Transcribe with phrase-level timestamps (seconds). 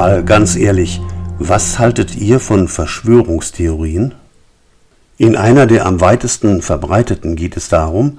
[0.00, 0.98] Mal ganz ehrlich,
[1.38, 4.14] was haltet ihr von Verschwörungstheorien?
[5.18, 8.18] In einer der am weitesten verbreiteten geht es darum,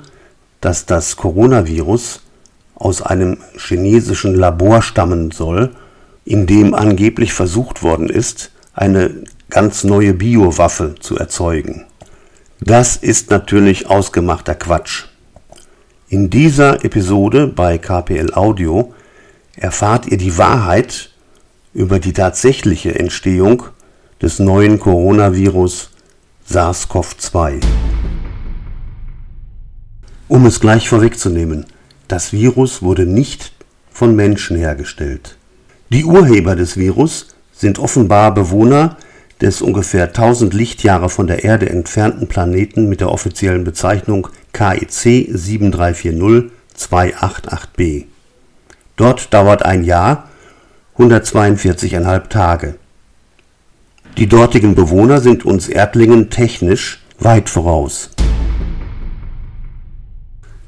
[0.60, 2.22] dass das Coronavirus
[2.76, 5.72] aus einem chinesischen Labor stammen soll,
[6.24, 11.88] in dem angeblich versucht worden ist, eine ganz neue Biowaffe zu erzeugen.
[12.60, 15.06] Das ist natürlich ausgemachter Quatsch.
[16.10, 18.94] In dieser Episode bei KPL Audio
[19.56, 21.11] erfahrt ihr die Wahrheit
[21.74, 23.64] über die tatsächliche Entstehung
[24.22, 25.92] des neuen Coronavirus
[26.50, 27.62] SARS-CoV-2.
[30.28, 31.66] Um es gleich vorwegzunehmen,
[32.08, 33.54] das Virus wurde nicht
[33.92, 35.38] von Menschen hergestellt.
[35.90, 38.98] Die Urheber des Virus sind offenbar Bewohner
[39.42, 46.52] des ungefähr 1000 Lichtjahre von der Erde entfernten Planeten mit der offiziellen Bezeichnung KEC 7340
[46.78, 48.06] 288b.
[48.96, 50.30] Dort dauert ein Jahr
[51.02, 52.76] 142,5 Tage.
[54.18, 58.12] Die dortigen Bewohner sind uns Erdlingen technisch weit voraus.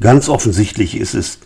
[0.01, 1.37] Ganz offensichtlich ist es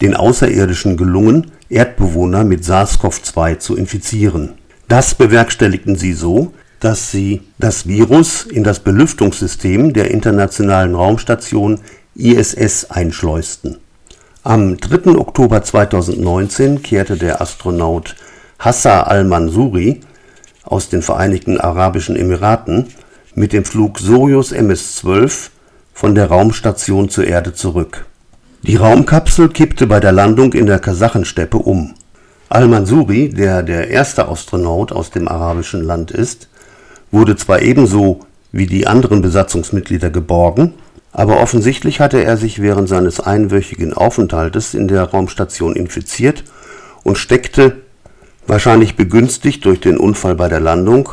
[0.00, 4.52] den Außerirdischen gelungen, Erdbewohner mit SARS-CoV-2 zu infizieren.
[4.86, 11.80] Das bewerkstelligten sie so, dass sie das Virus in das Belüftungssystem der Internationalen Raumstation
[12.14, 13.78] ISS einschleusten.
[14.46, 15.16] Am 3.
[15.16, 18.14] Oktober 2019 kehrte der Astronaut
[18.58, 20.02] Hassa al-Mansouri
[20.64, 22.88] aus den Vereinigten Arabischen Emiraten
[23.34, 25.48] mit dem Flug Soyuz MS-12
[25.94, 28.04] von der Raumstation zur Erde zurück.
[28.64, 31.94] Die Raumkapsel kippte bei der Landung in der Kasachensteppe um.
[32.50, 36.48] Al-Mansouri, der der erste Astronaut aus dem arabischen Land ist,
[37.10, 38.20] wurde zwar ebenso
[38.52, 40.74] wie die anderen Besatzungsmitglieder geborgen
[41.14, 46.42] aber offensichtlich hatte er sich während seines einwöchigen Aufenthaltes in der Raumstation infiziert
[47.04, 47.76] und steckte,
[48.48, 51.08] wahrscheinlich begünstigt durch den Unfall bei der Landung,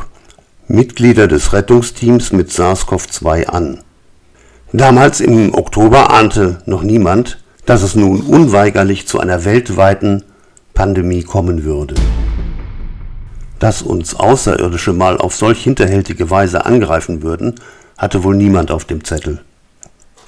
[0.66, 3.78] Mitglieder des Rettungsteams mit SARS-CoV-2 an.
[4.72, 10.24] Damals im Oktober ahnte noch niemand, dass es nun unweigerlich zu einer weltweiten
[10.74, 11.94] Pandemie kommen würde.
[13.60, 17.54] Dass uns Außerirdische mal auf solch hinterhältige Weise angreifen würden,
[17.96, 19.42] hatte wohl niemand auf dem Zettel.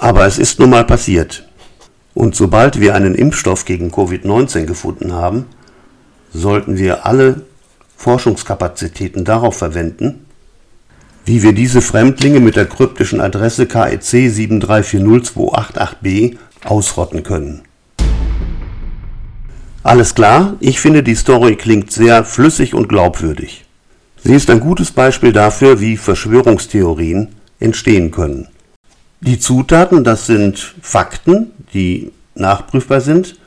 [0.04, 1.48] Aber es ist nun mal passiert.
[2.12, 5.46] Und sobald wir einen Impfstoff gegen Covid-19 gefunden haben,
[6.30, 7.46] sollten wir alle
[7.96, 10.26] Forschungskapazitäten darauf verwenden,
[11.24, 16.36] wie wir diese Fremdlinge mit der kryptischen Adresse KEC 7340288b
[16.66, 17.62] ausrotten können.
[19.82, 23.64] Alles klar, ich finde die Story klingt sehr flüssig und glaubwürdig.
[24.22, 27.28] Sie ist ein gutes Beispiel dafür, wie Verschwörungstheorien
[27.58, 28.48] entstehen können.
[29.26, 33.38] Die Zutaten, das sind Fakten, die nachprüfbar sind,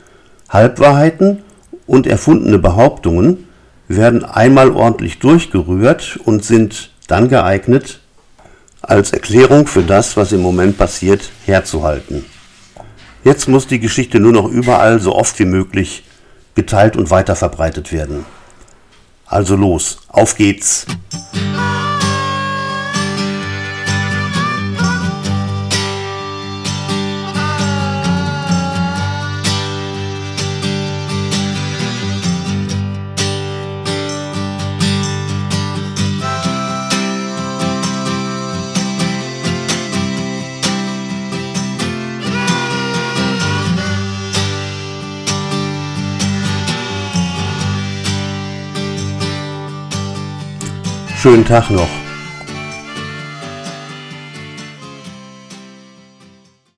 [0.49, 1.43] Halbwahrheiten
[1.85, 3.47] und erfundene Behauptungen,
[3.87, 7.99] werden einmal ordentlich durchgerührt und sind dann geeignet,
[8.81, 12.25] als Erklärung für das, was im Moment passiert, herzuhalten.
[13.23, 16.03] Jetzt muss die Geschichte nur noch überall so oft wie möglich
[16.55, 18.25] geteilt und weiterverbreitet werden.
[19.27, 20.87] Also los, auf geht's!
[51.17, 52.06] Schönen Tag noch.